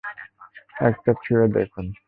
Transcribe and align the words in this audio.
এটা 0.81 1.11
ছুঁইয়ে 1.23 1.47
দেখুন। 1.53 1.85